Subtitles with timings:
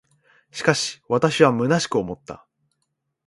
[0.49, 2.47] しかし、私は虚しく思った。